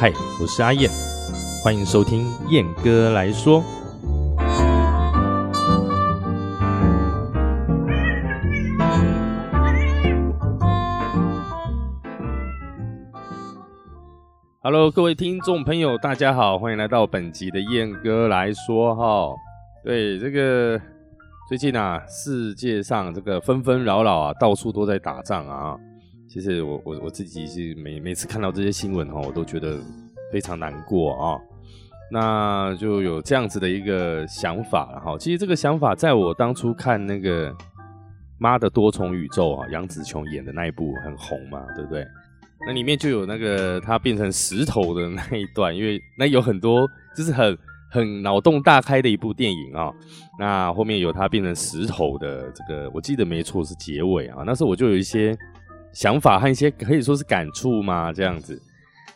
[0.00, 0.10] 嗨，
[0.40, 0.90] 我是阿燕，
[1.62, 3.62] 欢迎收听燕哥来说。
[14.62, 19.34] Hello，各位听众朋友，大家好，欢迎来到本集的燕哥来说哈。
[19.84, 20.80] 对这个
[21.46, 25.76] 最近啊，世界上这个纷纷扰扰啊，到处都在打仗啊。
[26.32, 29.80] 其实我我我自己是每每次看到这些新闻哈，我都觉得
[30.30, 31.40] 非常难过啊。
[32.08, 35.18] 那就有这样子的一个想法哈。
[35.18, 37.50] 其实这个想法在我当初看那个
[38.38, 42.06] 《妈的多重宇宙》啊，杨紫琼演的那一部很红嘛，对不对？
[42.64, 47.58] 那里面就有那个她变成石头的那一段，因为那有很多就是很
[47.90, 49.90] 很脑洞大开的一部电影啊。
[50.38, 54.44] 那后面有她变成石头的这个，我记得没错是结尾啊。
[54.46, 55.36] 那时候我就有一些
[55.92, 58.60] 想法和一些可以说是感触嘛，这样子。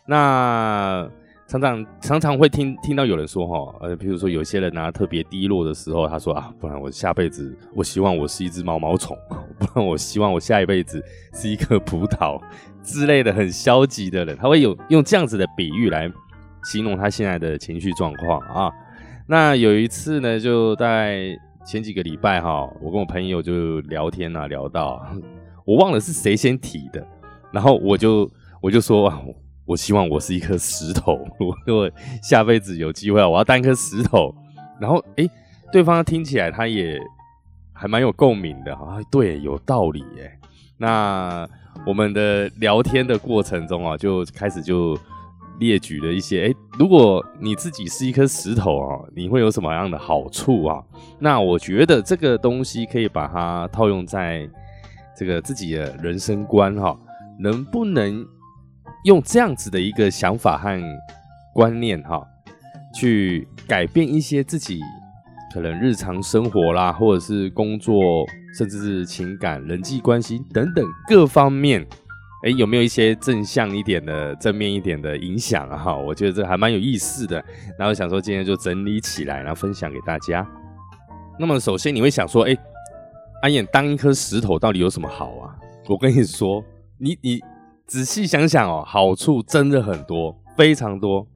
[0.07, 1.09] 那
[1.47, 9.17] 常常常常会听听到有人说哈，呃，比如说有些人呢特别低落的时候，他说啊，不然我下辈子我希望我是一只毛毛虫，
[9.59, 11.03] 不然我希望我下一辈子
[11.33, 12.41] 是一颗葡萄。
[12.83, 16.11] 之类的很消极的人，他会有用这样子的比喻来
[16.65, 18.71] 形容他现在的情绪状况啊。
[19.27, 25.03] 那有一次呢，就在前几个礼拜哈，我跟我朋友就聊天啊，聊到
[25.65, 27.07] 我忘了是谁先提的，
[27.53, 29.13] 然后我就我就说，
[29.65, 31.19] 我希望我是一颗石头，
[31.67, 31.91] 我
[32.23, 34.35] 下辈子有机会，我要当一颗石头。
[34.81, 35.29] 然后诶，
[35.73, 37.01] 对方听起来他也
[37.73, 40.39] 还蛮有共鸣的啊，对，有道理耶。
[40.77, 41.49] 那。
[41.85, 44.97] 我们的聊天的过程中啊，就开始就
[45.59, 50.83] 列举了一些，哎，如果你自己是一颗石头啊，你会有什么样的好处啊？
[51.19, 54.49] 那我觉得这个东西可以把它套用在
[55.17, 56.97] 这个自己的人生观哈，
[57.39, 58.25] 能不能
[59.05, 60.81] 用这样子的一个想法和
[61.53, 62.23] 观念哈，
[62.95, 64.81] 去改变一些自己
[65.53, 68.27] 可能日常生活啦，或者是工作。
[68.57, 71.85] 甚至是情感、人际关系等等各方面，
[72.45, 75.77] 哎，有没有一些正向一点的、正面一点的影响啊？
[75.77, 77.45] 哈，我觉得这还蛮有意思的。
[77.77, 80.47] 然后想说今天就整理起来，然后分享给大家。
[81.37, 82.57] 那么首先你会想说，哎，
[83.45, 85.55] 阿燕当一颗石头到底有什么好啊？
[85.87, 86.65] 我跟你说，
[86.97, 87.39] 你你
[87.87, 91.27] 仔细想想哦，好处真的很多，非常多。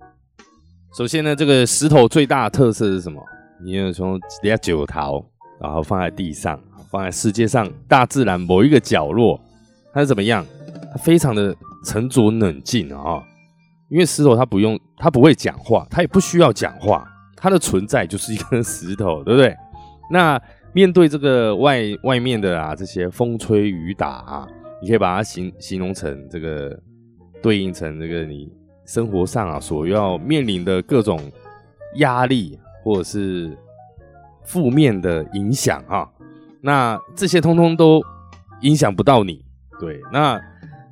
[0.97, 3.23] 首先呢，这个石头最大的特色是什么？
[3.63, 5.23] 你要从底下九桃，
[5.61, 6.59] 然后放在地上。
[6.91, 9.39] 放在世界上大自然某一个角落，
[9.93, 10.43] 它是怎么样？
[10.91, 11.55] 它非常的
[11.85, 13.23] 沉着冷静啊，
[13.91, 19.55] 因为石头它不用，它不会讲话，它也不需要讲话，它的存在就是一颗石头，对不对？
[20.11, 20.41] 那
[20.73, 24.49] 面对这个外外面的啊这些风吹雨打啊，
[24.83, 26.79] 你可以把它形形容成这个
[27.43, 28.53] 对应成这个你
[28.87, 31.21] 生活上啊所要面临的各种
[31.97, 33.57] 压力或者是
[34.45, 36.09] 负面的影响啊。
[36.61, 38.03] 那这些通通都
[38.63, 39.45] 影响不到你，
[39.79, 40.01] 对？
[40.13, 40.41] 那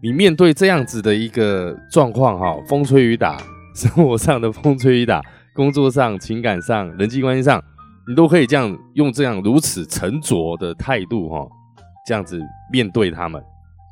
[0.03, 3.37] 你面对这样子的一个状况，哈，风吹雨打，
[3.75, 5.21] 生活上的风吹雨打，
[5.55, 7.63] 工作上、情感上、人际关系上，
[8.09, 11.47] 你都可以这样用这样如此沉着的态度，哈，
[12.07, 12.41] 这样子
[12.71, 13.43] 面对他们，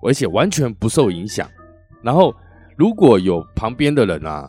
[0.02, 1.48] 而且完全不受影响。
[2.02, 2.34] 然后，
[2.76, 4.48] 如果有旁边的人啊，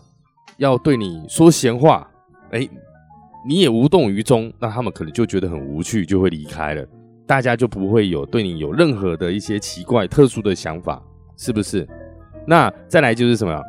[0.58, 2.08] 要对你说闲话，
[2.52, 2.68] 哎，
[3.48, 6.86] 你也无动于衷，那他们可能就觉得很无趣，就会离开了。
[7.28, 11.02] 大家就不会有对你有任何的一些奇怪、特殊的想法，
[11.38, 11.88] 是不是？
[12.46, 13.60] 那再来就是什么？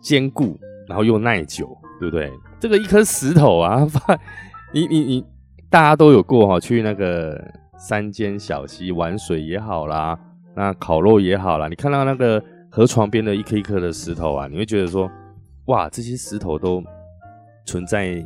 [0.00, 0.58] 坚固，
[0.88, 2.32] 然后又耐久，对不对？
[2.58, 3.86] 这个一颗石头啊，
[4.72, 5.24] 你你你，
[5.68, 7.38] 大家都有过哈，去那个
[7.78, 10.18] 山间小溪玩水也好啦，
[10.56, 15.10] 那烤肉也好啦，你看到那个河床边的一颗一颗的石头啊，你会觉得说，
[15.66, 16.82] 哇，这些石头都
[17.66, 18.24] 存在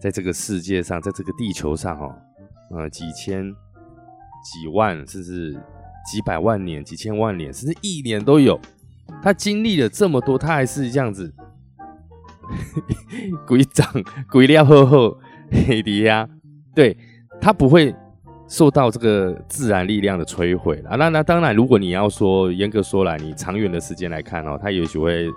[0.00, 2.14] 在这个世界上，在这个地球上哦，
[2.70, 3.54] 呃，几千。
[4.44, 5.52] 几万，甚至
[6.04, 8.58] 几百万年、几千万年，甚至一年都有。
[9.22, 11.32] 他经历了这么多，他还是这样子，
[13.46, 13.86] 鬼长
[14.28, 15.16] 鬼料厚厚
[15.52, 16.28] 黑的呀。
[16.74, 16.96] 对
[17.40, 17.94] 他不会
[18.48, 20.96] 受到这个自然力量的摧毁啊。
[20.96, 25.28] 那那当然，如果你要说严格说来，你长远的时间来看哦，它也许会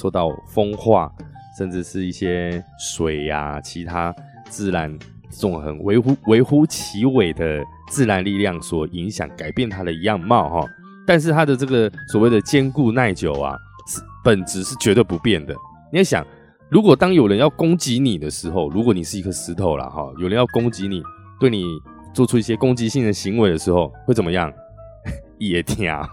[0.00, 1.10] 受到风化，
[1.56, 4.14] 甚至是一些水呀、其他
[4.48, 4.96] 自然
[5.30, 7.62] 这种很微乎微乎其微的。
[7.90, 10.66] 自然力量所影响改变它的样貌哈，
[11.06, 13.54] 但是它的这个所谓的坚固耐久啊，
[13.86, 15.54] 是本质是绝对不变的。
[15.92, 16.26] 你要想，
[16.72, 21.02] 如果当有人要攻击你的时候，如果你是一颗石头了哈，有人要攻击你，
[21.38, 21.66] 对你
[22.14, 24.50] 做出一些攻击性的行为的时候，会怎么样？
[25.36, 26.08] 也跳。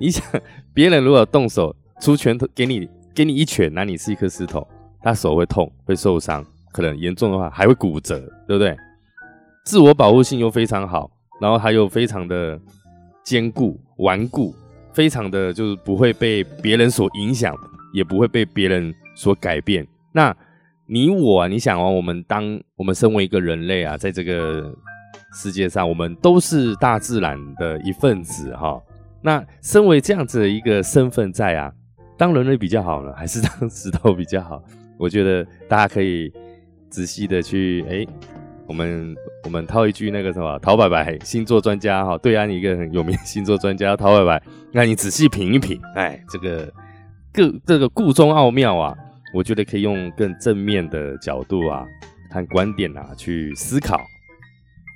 [0.00, 0.24] 你想，
[0.72, 4.66] 别人如果动手出拳头给你给你一拳，那你是一颗石头，
[5.02, 6.42] 他手会痛，会受伤，
[6.72, 8.74] 可能严重的话还会骨折，对不对？
[9.66, 11.10] 自我保护性又非常好，
[11.42, 12.58] 然后他又非常的
[13.22, 14.54] 坚固顽固，
[14.94, 17.54] 非常的就是不会被别人所影响，
[17.92, 19.86] 也不会被别人所改变。
[20.12, 20.36] 那
[20.86, 24.70] 你我啊，你想啊，我们当我们身为一个人类啊，在这个
[25.32, 28.80] 世界上，我们都是大自然的一份子哈。
[29.22, 31.72] 那身为这样子的一个身份在啊，
[32.18, 34.62] 当人类比较好呢，还是当石头比较好？
[34.98, 36.30] 我觉得大家可以
[36.90, 38.06] 仔细的去哎，
[38.66, 46.70] 我们我们套一句那个什么陶白白星座专家哈，对岸一个很有名的星座专家陶白白，那你仔细品一品，哎，这个
[47.32, 48.94] 各这个故中奥妙啊。
[49.34, 51.84] 我觉得可以用更正面的角度啊
[52.30, 54.00] 和观点啊去思考。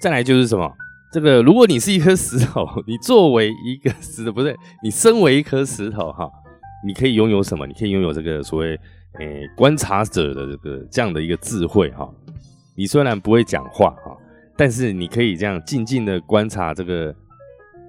[0.00, 0.72] 再来就是什么？
[1.12, 6.30] 这个如果你是一颗石头，你作为一个石，不对，你身为一颗石头哈，
[6.86, 7.66] 你可以拥有什么？
[7.66, 8.78] 你可以拥有这个所谓
[9.18, 12.08] 诶观察者的这个这样的一个智慧哈。
[12.76, 14.16] 你虽然不会讲话哈，
[14.56, 17.12] 但是你可以这样静静的观察这个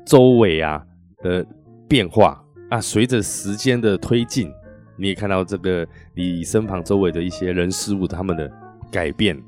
[0.03, 0.83] 周围啊
[1.21, 1.45] 的
[1.87, 4.51] 变化啊，随着时间的推进。
[4.99, 8.51] 你也看到这个你身旁周围的一些人事物他们的
[8.91, 9.41] 改变，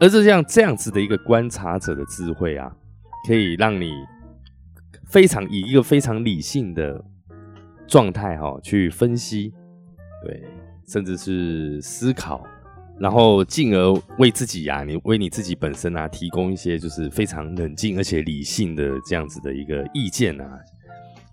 [0.00, 2.74] 而是这样这样子的一个观察者的智慧啊，
[3.26, 3.92] 可以让你
[5.06, 7.02] 非常以一个非常理性的
[7.86, 9.52] 状态哈去分析，
[10.26, 10.42] 对，
[10.88, 12.44] 甚至是思考，
[12.98, 20.58] 然后进而为自己呀，你为你自己本身啊提供一些就是非常冷静而且理性的这样子的一个意见啊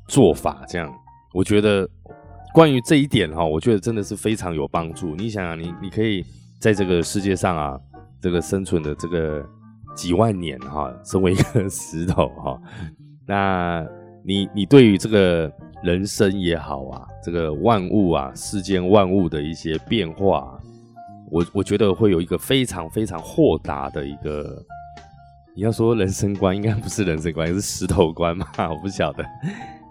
[0.08, 0.94] 做法，这样
[1.34, 1.90] 我觉得。
[2.54, 5.16] 关于这一点哈，我觉得真的是非常有帮助。
[5.16, 6.26] 你想想，你你可以
[6.60, 7.80] 在这个世界上啊，
[8.20, 9.46] 这个生存的这个
[9.96, 12.60] 几万年哈，身为一个石头哈，
[13.28, 13.86] 那
[14.26, 15.52] 你你对于这个
[15.84, 20.60] 人生也好啊，这个万物啊，世间万物的一些变化，
[21.30, 24.58] 我我觉得会有一个非常非常豁达的一个，
[25.56, 28.48] 你要说人生观，应该不是人生观，是石头观嘛？
[28.58, 29.24] 我不晓得，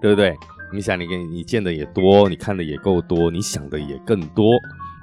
[0.00, 0.36] 对不对？
[0.72, 4.52] 你想，你跟你见的也多，你看的也够多，你想的也更多。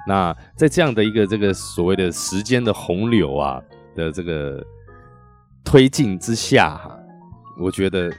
[0.06, 3.62] 那在这样的一个这个所谓的时间的洪流啊
[3.94, 4.62] 的这个
[5.64, 6.94] 推进之下，哈，
[7.58, 8.12] 我觉得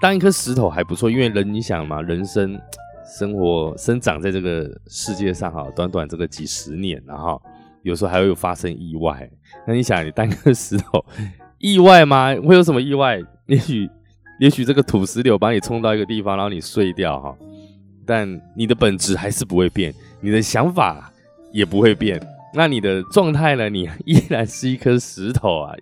[0.00, 2.58] 当一颗石头还不错，因为人你想嘛，人生
[3.04, 7.40] 生活生长在这个世界上哈，短短这个几十年，然后
[7.82, 9.30] 有时候还会有发生意外。
[9.66, 11.04] 那你想，你当一颗石头，
[11.58, 12.34] 意外吗？
[12.36, 13.20] 会有什么意外？
[13.46, 13.90] 也许。
[14.42, 17.32] 也许这个土石流把你冲到一个地方，然后你碎掉哈，
[18.04, 21.12] 但你的本质还是不会变，你的想法
[21.52, 22.20] 也不会变，
[22.52, 23.68] 那你的状态呢？
[23.68, 25.72] 你依然是一颗石头啊，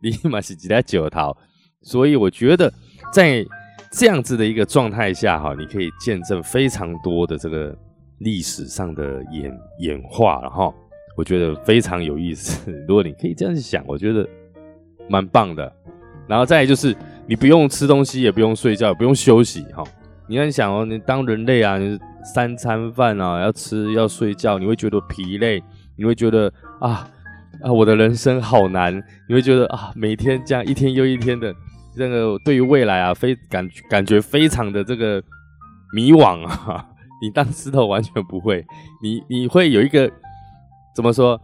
[0.00, 1.36] 立马是几袋九桃。
[1.80, 2.72] 所以我觉得
[3.12, 3.46] 在
[3.92, 7.72] 这样子的一个状态下哈，你可以见证非常多的这个
[8.18, 10.74] 历史上的演演化，然 后
[11.16, 12.68] 我觉得非常有意思。
[12.88, 14.28] 如果你可以这样想，我觉得
[15.08, 15.72] 蛮棒的。
[16.26, 16.92] 然后再就是。
[17.28, 19.84] 你不用吃东西，也不用睡觉，也不用休息，哈。
[20.26, 21.78] 你要想哦，你当人类啊，
[22.34, 25.62] 三餐饭啊，要吃要睡觉，你会觉得疲累，
[25.96, 27.06] 你会觉得啊
[27.62, 28.94] 啊，我的人生好难，
[29.28, 31.54] 你会觉得啊，每天这样一天又一天的，
[31.94, 35.22] 这个对于未来啊，非感感觉非常的这个
[35.94, 36.86] 迷惘啊。
[37.20, 38.64] 你当石头完全不会，
[39.02, 40.10] 你你会有一个
[40.94, 41.38] 怎么说？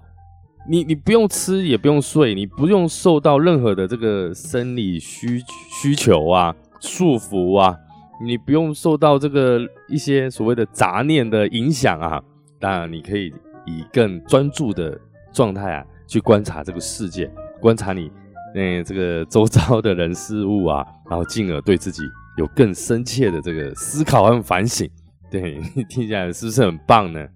[0.67, 7.77] 你你不用吃也不用睡，你不用受到任何的这个生理需需求啊束缚啊，
[8.25, 12.23] 你不用受到这个一些所谓的杂念的影响啊。
[12.59, 13.33] 当然，你可以
[13.67, 14.99] 以更专注的
[15.33, 17.31] 状态啊去观察这个世界，
[17.61, 18.11] 观察你
[18.55, 22.03] 嗯这个周遭的人事物啊，然后进而对自己
[22.39, 24.89] 有更深切的这个思考和反省。
[25.31, 27.27] 对， 听起来是不是很棒呢？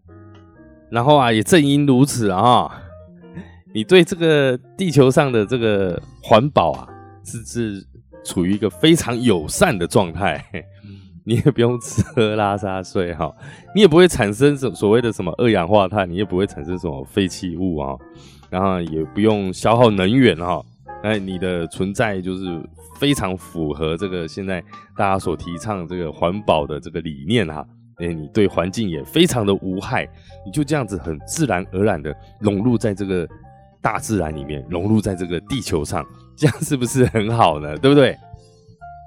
[0.91, 2.85] 然后啊，也正因如此啊。
[3.75, 6.89] 你对这个地球上的这个环保啊，
[7.23, 7.87] 是是
[8.25, 10.43] 处于一个非常友善的状态，
[11.25, 13.31] 你也不用吃喝拉撒睡哈，
[13.75, 17.95] 你也不会产生所所谓的什么二氧化碳，你也不会产生什么废弃物啊，
[18.49, 20.65] 然后也不用消耗能源哈，
[21.03, 22.61] 哎，你的存在就是
[22.99, 24.63] 非常符合这个现在
[24.97, 27.65] 大家所提倡这个环保的这个理念哈，
[27.99, 30.09] 哎，你对环境也非常的无害，
[30.47, 33.29] 你就这样子很自然而然的融入在这个。
[33.89, 36.05] 大自然里面融入在这个地球上，
[36.37, 37.75] 这样是不是很好呢？
[37.79, 38.15] 对不对？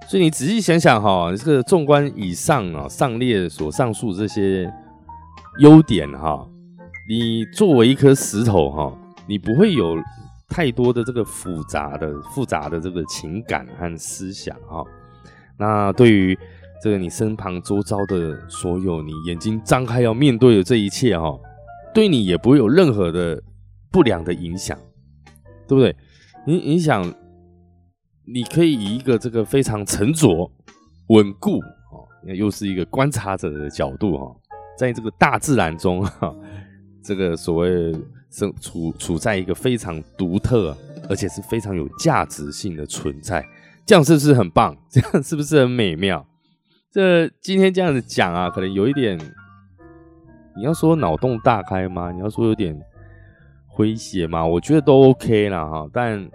[0.09, 4.67] 所以你仔细想想哈，这个纵观以上啊上列所上述这些
[5.59, 6.43] 优点哈，
[7.07, 8.91] 你作为一颗石头哈，
[9.27, 9.95] 你不会有
[10.49, 14.83] 太多的这个复杂的复杂的这个情感和思想哈。
[15.59, 16.35] 那对于
[16.83, 21.37] 这个你身旁周遭的所有，你眼睛张开要面对的这一切哈，
[21.93, 23.39] 对你也不会有任何的
[23.91, 24.77] 不良的影响，
[25.67, 25.95] 对不对？
[26.45, 27.03] 你你想，
[28.25, 30.49] 你可以以一个这个非常沉着、
[31.09, 31.59] 稳固
[31.91, 34.35] 哦，又是一个观察者的角度哈，
[34.77, 36.33] 在这个大自然中哈，
[37.03, 37.93] 这个所谓
[38.31, 40.75] 生处处在一个非常独特，
[41.09, 43.45] 而且是非常有价值性的存在，
[43.85, 44.75] 这样是不是很棒？
[44.89, 46.25] 这样是不是很美妙？
[46.91, 49.17] 这今天这样子讲啊，可能有一点，
[50.55, 52.11] 你要说脑洞大开吗？
[52.11, 52.77] 你要说有点
[53.81, 54.45] 诙谐嘛？
[54.45, 55.89] 我觉得都 OK 了哈。
[55.91, 56.29] 但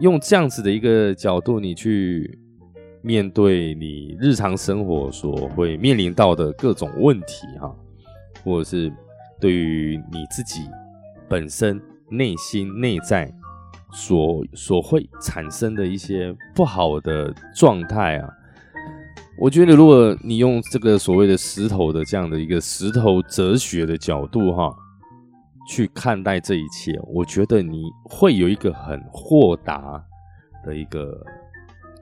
[0.00, 2.38] 用这样子的一个角度，你去
[3.02, 7.74] 面对你日常生活所会面临到的各种问题哈，
[8.44, 8.92] 或者是
[9.40, 10.62] 对于你自己
[11.28, 13.32] 本身内心内在
[13.92, 18.28] 所所会产生的一些不好的状态啊。
[19.38, 24.76] 我觉得，如果你用这个所谓的石头的这样的一个石头哲学的角度哈，
[25.70, 30.04] 去看待这一切，我觉得你会有一个很豁达
[30.64, 31.24] 的一个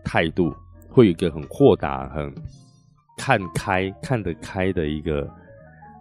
[0.03, 0.51] 态度，
[0.89, 2.35] 会有一个很豁达、很
[3.19, 5.29] 看开、看得开的一个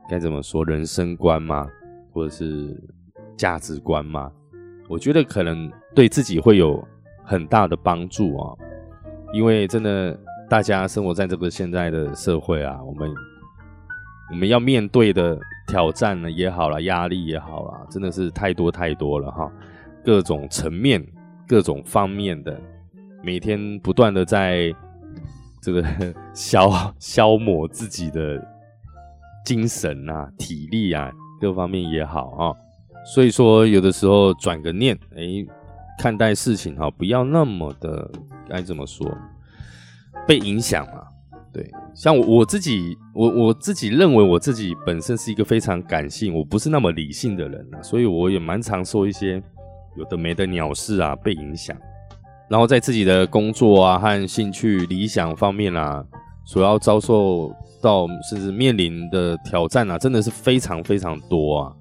[0.09, 1.67] 该怎么说人生观吗？
[2.13, 2.73] 或者是
[3.35, 4.31] 价值观吗？
[4.87, 6.81] 我觉得可能对自己会有
[7.25, 8.55] 很大的帮助啊，
[9.33, 10.17] 因为真的。
[10.49, 13.13] 大家生活在这个现在的社会啊，我们
[14.31, 19.51] 我们要面对的挑战呢也好了，压力也好了，真的是太多太多了哈，
[20.03, 21.05] 各种层面、
[21.47, 22.59] 各种方面的，
[23.21, 24.73] 每天不断的在
[25.61, 25.83] 这个
[26.33, 28.41] 消消磨自己的
[29.45, 32.55] 精神啊、体力啊，各方面也好啊，
[33.05, 35.45] 所以说有的时候转个念，哎，
[35.99, 38.09] 看待事情哈，不要那么的
[38.47, 39.05] 该怎么说？
[40.25, 41.03] 被影响嘛？
[41.53, 49.41] 对，像我我自己，我我自己认为我自己本身是一个非常感性，我不是那么理性的人啊，所以我也蛮常受一些
[49.97, 51.75] 有的没的鸟事啊被影响，
[52.51, 56.05] 然后在自己的工作啊和兴趣理想方面啊，
[56.45, 57.51] 所要遭受
[57.81, 61.73] 到甚至面临的挑战啊，真的是非常非常多啊。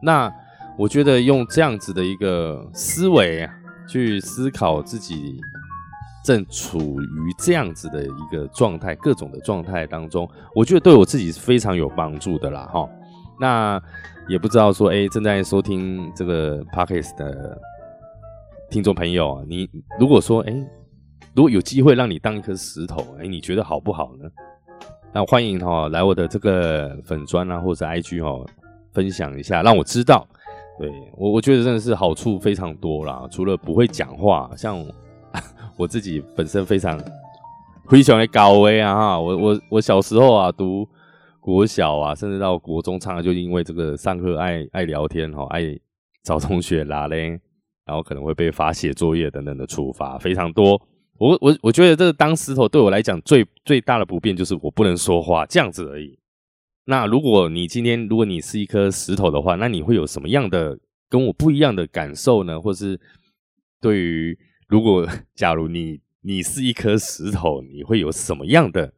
[0.00, 0.32] 那
[0.78, 3.52] 我觉得用这样子的一个思维啊
[3.88, 5.40] 去思考自己。
[6.24, 12.88] 正处于这样子的一个状态，各种的状态当中，我觉得对我自己是非常有帮助的啦，哈。
[13.40, 13.80] 那
[14.28, 17.58] 也不知道说，哎，正在收听这个 podcast 的
[18.68, 20.52] 听众朋友，你如果说，哎，
[21.34, 24.28] 如果有机会让你当一颗石头，哎，你觉得好不好呢？
[25.12, 28.44] 那欢迎哈来我的这个粉砖啊，或者 IG 哈，
[28.92, 30.26] 分享一下，让我知道。
[30.78, 34.84] 对我，我觉得真的是好处非常多啦，除了不会讲话，像。
[35.76, 37.00] 我自己本身非常
[37.88, 39.18] 非常的高危啊！
[39.18, 40.86] 我我我小时候啊，读
[41.40, 45.78] 国小啊，甚至到国中，常常就因为这个上课爱爱聊天哈，爱
[46.22, 47.30] 找同学拉嘞，
[47.86, 50.80] 然后可能会被罚写作业等等的处罚非常多。
[51.18, 56.18] 我我我觉得这个当石头对我来讲最最大的不便就是我不能说话这样子而已。
[56.84, 62.60] 那如果你今天如果你是一颗石头的话，那你会有什么样的跟我不一样的感受呢？
[62.60, 63.00] 或是
[63.80, 64.38] 对于？
[64.68, 68.92] 如果 假如你你是一颗石头，你会有什么样的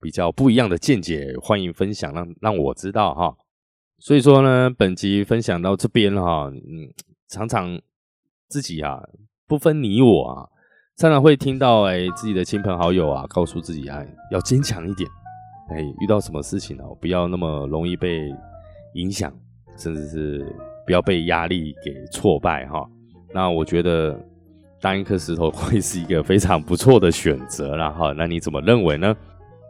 [0.00, 1.34] 比较不一样的见解？
[1.40, 3.36] 欢迎分享，让让我知道哈。
[3.98, 6.92] 所以说呢，本集分享到这边哈，嗯，
[7.28, 7.78] 常常
[8.48, 9.02] 自己啊
[9.46, 10.48] 不分你我啊，
[10.96, 15.08] 常常会听到哎自己的亲朋好友啊，告诉自己啊要坚强一点，
[15.70, 18.32] 哎遇到什么事情呢，不要那么容易被
[18.94, 19.30] 影响，
[19.76, 20.46] 甚至是
[20.86, 22.88] 不要被压力给挫败哈。
[23.34, 24.18] 那我觉得。
[24.82, 29.14] 当一颗石头会是一个非常不错的选择啦哈，那你怎么认为呢？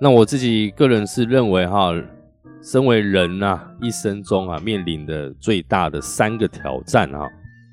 [0.01, 1.93] 那我自己个人是认为哈，
[2.63, 7.29] 身为人呐，一生中啊面临的最大的三个挑战啊，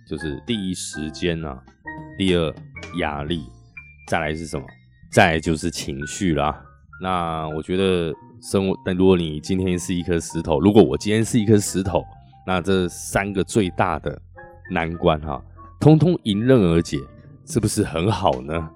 [0.05, 1.57] 就是第一时间啊，
[2.17, 2.53] 第二
[2.99, 3.45] 压力，
[4.09, 4.65] 再来是什么？
[5.09, 6.61] 再来就是情绪啦。
[7.01, 12.03] 那我觉得生活，但如果你今天是一颗石头，如果我今天是一颗石头，
[12.45, 14.21] 那这三个最大的
[14.69, 15.41] 难关哈，
[15.79, 16.97] 通通迎刃而解。
[17.49, 18.69] 是不是很好呢？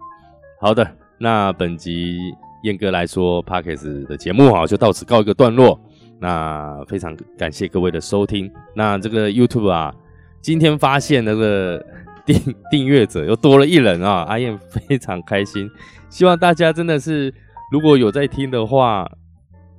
[0.60, 0.90] 好的，
[1.20, 2.18] 那本集
[2.64, 5.80] 燕哥来说 p a c k e s 的节目啊，就到此告一个段落。
[6.20, 8.52] 那非常感谢各位的收听。
[8.74, 9.94] 那这个 YouTube 啊，
[10.42, 11.86] 今天发现那个
[12.26, 12.36] 订
[12.72, 15.70] 订阅者又多了一人啊，阿燕非常开心。
[16.10, 17.32] 希望大家真的是
[17.72, 19.08] 如果有在听的话，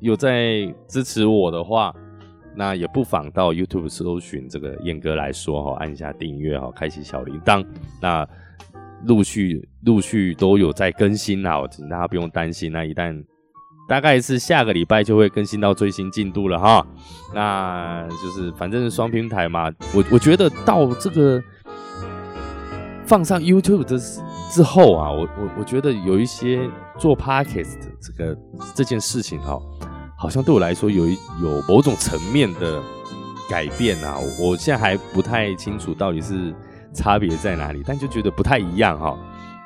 [0.00, 1.92] 有在支持我的话，
[2.54, 7.64] 那也不妨到 YouTube 搜寻这个燕哥来说哈，按一下订阅哈，开启小铃铛。
[8.00, 8.28] 那
[9.06, 12.72] 陆续陆续都有在更新啦，请大家不用担心。
[12.72, 13.22] 那一旦
[13.88, 16.86] 大概是下个礼拜就会更新到最新进度了哈。
[17.34, 21.42] 那就是反正双平台嘛，我我觉得到这个
[23.06, 23.98] 放上 YouTube 的
[24.50, 26.68] 之后啊，我我我觉得有一些
[26.98, 28.38] 做 Podcast 这个
[28.74, 29.60] 这件事情哈，
[30.16, 32.82] 好像对我来说有有某种层面的
[33.50, 34.16] 改变啊。
[34.40, 36.54] 我现在还不太清楚到底是
[36.94, 39.18] 差别在哪里，但就觉得不太一样哈。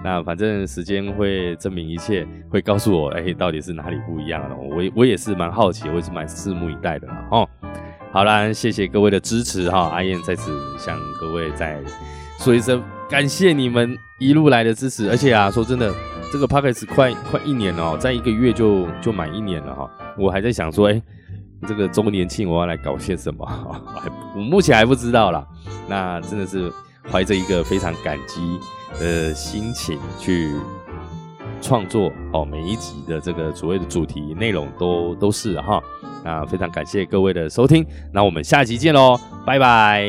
[0.02, 4.56] 那反正时间会证明一切，会告诉我，哎，到底是哪里不一样了。
[4.56, 7.26] 我我也是蛮好奇，我也是蛮拭目以待的啦。
[7.32, 7.49] 哦，
[8.12, 11.80] 好啦，谢谢各位的支持哈，阿燕在此向各位再
[12.38, 12.80] 说一声
[13.11, 15.11] 感谢你们一路来的支持。
[15.11, 15.92] 而且啊，说真的，
[16.32, 19.90] 这个 p o c k e t 快快一年了，在一个月就就满一年了哈。
[20.16, 21.02] 我还在想说，哎，
[21.66, 23.44] 这个周年庆我要来搞些什么？
[23.44, 24.08] 还
[24.38, 25.44] 我目前还不知道啦。
[25.88, 26.73] 那真的是
[27.11, 28.59] 怀着一个非常感激。
[28.99, 30.50] 的心情去
[31.61, 35.81] 创作哦，每一集的这个所谓的主题内容都都是哈，
[36.25, 40.09] 那非常感谢各位的收听，那我们下集见喽，拜拜。